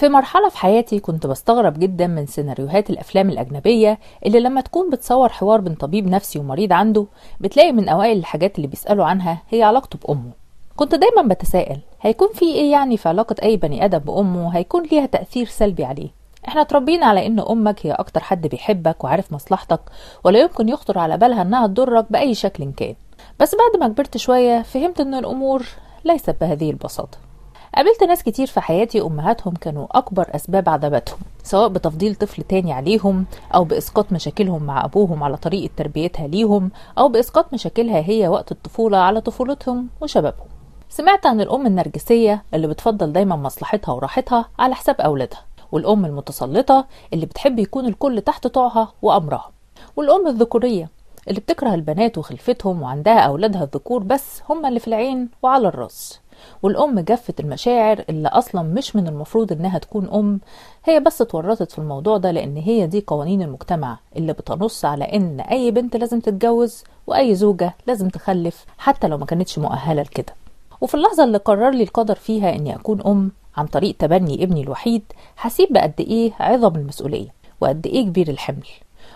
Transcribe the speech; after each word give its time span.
في 0.00 0.08
مرحلة 0.08 0.48
في 0.48 0.58
حياتي 0.58 1.00
كنت 1.00 1.26
بستغرب 1.26 1.78
جدا 1.78 2.06
من 2.06 2.26
سيناريوهات 2.26 2.90
الأفلام 2.90 3.30
الأجنبية 3.30 3.98
اللي 4.26 4.40
لما 4.40 4.60
تكون 4.60 4.90
بتصور 4.90 5.28
حوار 5.28 5.60
بين 5.60 5.74
طبيب 5.74 6.06
نفسي 6.06 6.38
ومريض 6.38 6.72
عنده 6.72 7.06
بتلاقي 7.40 7.72
من 7.72 7.88
أوائل 7.88 8.18
الحاجات 8.18 8.56
اللي 8.56 8.66
بيسألوا 8.66 9.04
عنها 9.04 9.42
هي 9.50 9.62
علاقته 9.62 9.98
بأمه. 9.98 10.30
كنت 10.76 10.94
دايما 10.94 11.22
بتساءل 11.34 11.78
هيكون 12.00 12.28
في 12.34 12.44
إيه 12.44 12.72
يعني 12.72 12.96
في 12.96 13.08
علاقة 13.08 13.36
أي 13.42 13.56
بني 13.56 13.84
آدم 13.84 13.98
بأمه 13.98 14.56
هيكون 14.56 14.82
ليها 14.82 15.06
تأثير 15.06 15.46
سلبي 15.46 15.84
عليه؟ 15.84 16.08
إحنا 16.48 16.60
اتربينا 16.60 17.06
على 17.06 17.26
إن 17.26 17.40
أمك 17.40 17.86
هي 17.86 17.92
أكتر 17.92 18.20
حد 18.20 18.46
بيحبك 18.46 19.04
وعارف 19.04 19.32
مصلحتك 19.32 19.80
ولا 20.24 20.40
يمكن 20.40 20.68
يخطر 20.68 20.98
على 20.98 21.18
بالها 21.18 21.42
إنها 21.42 21.66
تضرك 21.66 22.06
بأي 22.12 22.34
شكل 22.34 22.72
كان. 22.76 22.94
بس 23.40 23.54
بعد 23.54 23.80
ما 23.80 23.88
كبرت 23.94 24.16
شوية 24.16 24.62
فهمت 24.62 25.00
إن 25.00 25.14
الأمور 25.14 25.66
ليست 26.04 26.36
بهذه 26.40 26.70
البساطة. 26.70 27.29
قابلت 27.74 28.02
ناس 28.02 28.22
كتير 28.22 28.46
في 28.46 28.60
حياتي 28.60 29.00
أمهاتهم 29.00 29.54
كانوا 29.54 29.86
أكبر 29.90 30.26
أسباب 30.34 30.68
عذاباتهم 30.68 31.18
سواء 31.42 31.68
بتفضيل 31.68 32.14
طفل 32.14 32.42
تاني 32.42 32.72
عليهم 32.72 33.26
أو 33.54 33.64
بإسقاط 33.64 34.12
مشاكلهم 34.12 34.62
مع 34.62 34.84
أبوهم 34.84 35.22
على 35.22 35.36
طريقة 35.36 35.70
تربيتها 35.76 36.26
ليهم 36.26 36.70
أو 36.98 37.08
بإسقاط 37.08 37.52
مشاكلها 37.54 38.02
هي 38.06 38.28
وقت 38.28 38.52
الطفولة 38.52 38.98
على 38.98 39.20
طفولتهم 39.20 39.88
وشبابهم. 40.00 40.46
سمعت 40.88 41.26
عن 41.26 41.40
الأم 41.40 41.66
النرجسية 41.66 42.44
اللي 42.54 42.66
بتفضل 42.66 43.12
دايما 43.12 43.36
مصلحتها 43.36 43.92
وراحتها 43.92 44.48
على 44.58 44.74
حساب 44.74 45.00
أولادها 45.00 45.44
والأم 45.72 46.04
المتسلطة 46.04 46.86
اللي 47.12 47.26
بتحب 47.26 47.58
يكون 47.58 47.86
الكل 47.86 48.20
تحت 48.20 48.46
طوعها 48.46 48.92
وأمرها 49.02 49.50
والأم 49.96 50.26
الذكورية 50.28 50.88
اللي 51.28 51.40
بتكره 51.40 51.74
البنات 51.74 52.18
وخلفتهم 52.18 52.82
وعندها 52.82 53.18
أولادها 53.20 53.62
الذكور 53.64 54.02
بس 54.02 54.42
هم 54.48 54.66
اللي 54.66 54.80
في 54.80 54.88
العين 54.88 55.28
وعلى 55.42 55.68
الرأس. 55.68 56.20
والأم 56.62 57.00
جفة 57.00 57.34
المشاعر 57.40 58.04
اللي 58.08 58.28
أصلا 58.28 58.62
مش 58.62 58.96
من 58.96 59.08
المفروض 59.08 59.52
إنها 59.52 59.78
تكون 59.78 60.08
أم. 60.08 60.40
هي 60.84 61.00
بس 61.00 61.20
اتورطت 61.22 61.72
في 61.72 61.78
الموضوع 61.78 62.16
ده 62.16 62.30
لأن 62.30 62.56
هي 62.56 62.86
دي 62.86 63.04
قوانين 63.06 63.42
المجتمع 63.42 63.98
اللي 64.16 64.32
بتنص 64.32 64.84
على 64.84 65.04
إن 65.04 65.40
أي 65.40 65.70
بنت 65.70 65.96
لازم 65.96 66.20
تتجوز 66.20 66.84
وأي 67.06 67.34
زوجة 67.34 67.74
لازم 67.86 68.08
تخلف 68.08 68.64
حتى 68.78 69.08
لو 69.08 69.18
ما 69.18 69.26
كانتش 69.26 69.58
مؤهلة 69.58 70.02
لكده. 70.02 70.34
وفي 70.80 70.94
اللحظة 70.94 71.24
اللي 71.24 71.38
قرر 71.38 71.70
لي 71.70 71.82
القدر 71.82 72.14
فيها 72.14 72.54
إني 72.54 72.74
أكون 72.76 73.00
أم 73.06 73.30
عن 73.56 73.66
طريق 73.66 73.96
تبني 73.98 74.44
ابني 74.44 74.62
الوحيد 74.62 75.02
حسيت 75.36 75.72
بقد 75.72 75.92
إيه 76.00 76.32
عظم 76.40 76.76
المسؤولية 76.76 77.28
وقد 77.60 77.86
إيه 77.86 78.02
كبير 78.04 78.28
الحمل. 78.28 78.66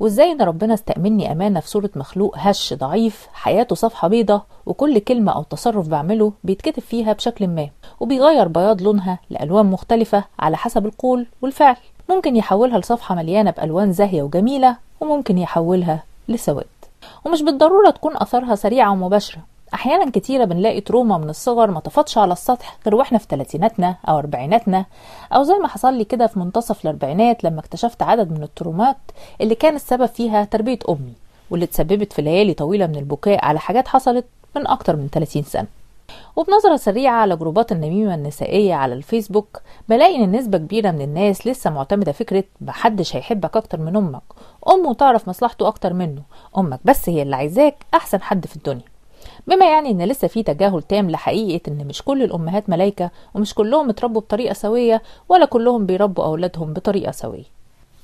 وازاي 0.00 0.32
ان 0.32 0.42
ربنا 0.42 0.74
استأمني 0.74 1.32
أمانة 1.32 1.60
في 1.60 1.68
صورة 1.68 1.90
مخلوق 1.96 2.34
هش 2.38 2.74
ضعيف 2.74 3.28
حياته 3.32 3.74
صفحة 3.74 4.08
بيضة 4.08 4.42
وكل 4.66 4.98
كلمة 4.98 5.32
أو 5.32 5.42
تصرف 5.42 5.88
بعمله 5.88 6.32
بيتكتب 6.44 6.82
فيها 6.82 7.12
بشكل 7.12 7.48
ما 7.48 7.68
وبيغير 8.00 8.48
بياض 8.48 8.82
لونها 8.82 9.18
لألوان 9.30 9.66
مختلفة 9.66 10.24
على 10.38 10.56
حسب 10.56 10.86
القول 10.86 11.26
والفعل. 11.42 11.76
ممكن 12.08 12.36
يحولها 12.36 12.78
لصفحة 12.78 13.14
مليانة 13.14 13.50
بألوان 13.50 13.92
زاهية 13.92 14.22
وجميلة 14.22 14.76
وممكن 15.00 15.38
يحولها 15.38 16.02
لسواد. 16.28 16.66
ومش 17.24 17.42
بالضرورة 17.42 17.90
تكون 17.90 18.16
اثارها 18.16 18.54
سريعه 18.54 18.92
ومباشره 18.92 19.55
أحيانا 19.74 20.10
كتيرة 20.10 20.44
بنلاقي 20.44 20.80
تروما 20.80 21.18
من 21.18 21.30
الصغر 21.30 21.70
ما 21.70 21.80
طفتش 21.80 22.18
على 22.18 22.32
السطح 22.32 22.78
غير 22.86 22.94
وإحنا 22.94 23.18
في 23.18 23.26
ثلاثيناتنا 23.30 23.96
أو 24.08 24.18
أربعيناتنا 24.18 24.84
أو 25.32 25.42
زي 25.42 25.54
ما 25.54 25.68
حصل 25.68 25.94
لي 25.94 26.04
كده 26.04 26.26
في 26.26 26.38
منتصف 26.38 26.84
الأربعينات 26.84 27.44
لما 27.44 27.60
اكتشفت 27.60 28.02
عدد 28.02 28.30
من 28.30 28.42
الترومات 28.42 28.96
اللي 29.40 29.54
كان 29.54 29.74
السبب 29.74 30.06
فيها 30.06 30.44
تربية 30.44 30.78
أمي 30.88 31.12
واللي 31.50 31.66
تسببت 31.66 32.12
في 32.12 32.22
ليالي 32.22 32.54
طويلة 32.54 32.86
من 32.86 32.96
البكاء 32.96 33.44
على 33.44 33.58
حاجات 33.58 33.88
حصلت 33.88 34.24
من 34.56 34.66
أكتر 34.66 34.96
من 34.96 35.08
30 35.12 35.42
سنة. 35.42 35.66
وبنظرة 36.36 36.76
سريعة 36.76 37.12
على 37.20 37.36
جروبات 37.36 37.72
النميمة 37.72 38.14
النسائية 38.14 38.74
على 38.74 38.94
الفيسبوك 38.94 39.60
بلاقي 39.88 40.16
إن 40.16 40.32
نسبة 40.32 40.58
كبيرة 40.58 40.90
من 40.90 41.00
الناس 41.00 41.46
لسه 41.46 41.70
معتمدة 41.70 42.12
فكرة 42.12 42.44
محدش 42.60 43.16
هيحبك 43.16 43.56
أكتر 43.56 43.80
من 43.80 43.96
أمك 43.96 44.22
أمه 44.68 44.94
تعرف 44.94 45.28
مصلحته 45.28 45.68
أكتر 45.68 45.92
منه 45.92 46.22
أمك 46.58 46.80
بس 46.84 47.08
هي 47.08 47.22
اللي 47.22 47.36
عايزاك 47.36 47.74
أحسن 47.94 48.22
حد 48.22 48.46
في 48.46 48.56
الدنيا. 48.56 48.82
بما 49.46 49.66
يعني 49.66 49.90
إن 49.90 50.02
لسه 50.02 50.28
في 50.28 50.42
تجاهل 50.42 50.82
تام 50.82 51.10
لحقيقة 51.10 51.70
إن 51.70 51.86
مش 51.86 52.02
كل 52.02 52.22
الأمهات 52.22 52.70
ملايكة 52.70 53.10
ومش 53.34 53.54
كلهم 53.54 53.88
اتربوا 53.88 54.20
بطريقة 54.20 54.52
سوية 54.52 55.02
ولا 55.28 55.44
كلهم 55.44 55.86
بيربوا 55.86 56.24
أولادهم 56.24 56.72
بطريقة 56.72 57.12
سوية. 57.12 57.44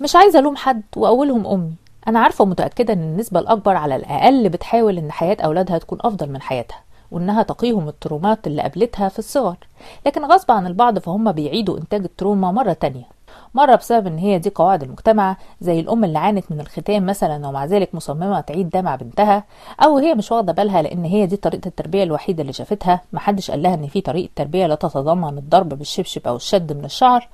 مش 0.00 0.16
عايزة 0.16 0.38
ألوم 0.38 0.56
حد 0.56 0.82
واولهم 0.96 1.46
أمي. 1.46 1.72
أنا 2.08 2.18
عارفة 2.20 2.42
ومتأكدة 2.42 2.92
إن 2.92 3.02
النسبة 3.02 3.40
الأكبر 3.40 3.76
على 3.76 3.96
الأقل 3.96 4.48
بتحاول 4.48 4.98
إن 4.98 5.12
حياة 5.12 5.36
أولادها 5.44 5.78
تكون 5.78 5.98
أفضل 6.00 6.30
من 6.30 6.42
حياتها 6.42 6.80
وإنها 7.10 7.42
تقيهم 7.42 7.88
الترومات 7.88 8.46
اللي 8.46 8.62
قابلتها 8.62 9.08
في 9.08 9.18
الصغر. 9.18 9.56
لكن 10.06 10.24
غصب 10.24 10.50
عن 10.50 10.66
البعض 10.66 10.98
فهم 10.98 11.32
بيعيدوا 11.32 11.78
إنتاج 11.78 12.02
ال 12.04 12.11
trauma 12.11 12.52
مرة 12.52 12.72
تانية. 12.72 13.11
مرة 13.54 13.76
بسبب 13.76 14.06
إن 14.06 14.18
هي 14.18 14.38
دي 14.38 14.50
قواعد 14.50 14.82
المجتمع 14.82 15.36
زي 15.60 15.80
الأم 15.80 16.04
اللي 16.04 16.18
عانت 16.18 16.44
من 16.52 16.60
الختان 16.60 17.06
مثلا 17.06 17.48
ومع 17.48 17.64
ذلك 17.64 17.94
مصممة 17.94 18.40
تعيد 18.40 18.70
ده 18.70 18.82
مع 18.82 18.96
بنتها 18.96 19.44
أو 19.84 19.98
هي 19.98 20.14
مش 20.14 20.32
واخدة 20.32 20.52
بالها 20.52 20.82
لأن 20.82 21.04
هي 21.04 21.26
دي 21.26 21.36
طريقة 21.36 21.68
التربية 21.68 22.02
الوحيدة 22.02 22.42
اللي 22.42 22.52
شافتها. 22.52 23.00
محدش 23.12 23.50
قال 23.50 23.62
لها 23.62 23.74
إن 23.74 23.86
في 23.86 24.00
طريقة 24.00 24.30
تربية 24.36 24.66
لا 24.66 24.74
تتضمن 24.74 25.38
الضرب 25.38 25.68
بالشبشب 25.68 26.28
أو 26.28 26.36
الشد 26.36 26.72
من 26.72 26.84
الشعر 26.84 27.28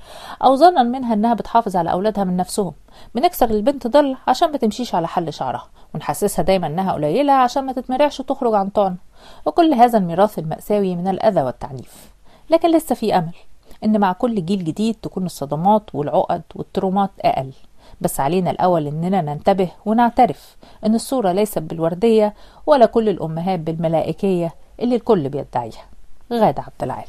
أو 0.45 0.57
ظنا 0.57 0.83
منها 0.83 1.15
إنها 1.15 1.35
بتحافظ 1.35 1.77
على 1.77 1.93
أولادها 1.93 2.25
من 2.25 2.37
نفسهم. 2.37 2.73
بنكسر 3.15 3.51
البنت 3.51 3.87
ضل 3.87 4.17
عشان 4.29 4.51
ما 4.51 4.57
تمشيش 4.57 4.95
على 4.95 5.09
حل 5.09 5.33
شعرها 5.33 5.67
ونحسسها 5.95 6.43
دايما 6.43 6.67
إنها 6.67 6.93
قليلة 6.93 7.33
عشان 7.33 7.65
ما 7.67 7.73
تتمرعش 7.73 8.21
وتخرج 8.21 8.55
عن 8.55 8.69
طعن. 8.69 8.97
وكل 9.47 9.75
هذا 9.75 9.99
الميراث 9.99 10.39
المأساوي 10.39 10.97
من 10.97 11.09
الأذى 11.09 11.43
والتعنيف. 11.43 12.11
لكن 12.51 12.71
لسه 12.77 12.95
في 12.95 13.15
أمل. 13.19 13.33
إن 13.85 14.01
مع 14.01 14.13
كل 14.13 14.45
جيل 14.45 14.65
جديد 14.65 14.97
تكون 15.03 15.27
الصدمات 15.27 15.95
والعقد 15.95 16.43
والترومات 16.55 17.11
أقل. 17.21 17.53
بس 18.01 18.21
علينا 18.21 18.51
الأول 18.51 18.87
إننا 18.87 19.23
ننتبه 19.23 19.71
ونعترف 19.87 20.57
إن 20.87 20.95
الصورة 20.95 21.33
ليست 21.33 21.59
بالوردية 21.59 22.35
ولا 22.67 22.87
كل 22.87 23.09
الأمهات 23.09 23.61
بالملائكية 23.61 24.55
اللي 24.81 24.97
الكل 24.97 25.29
بيدعيها. 25.29 25.85
غادة 26.33 26.63
عبد 26.63 26.83
العال. 26.83 27.09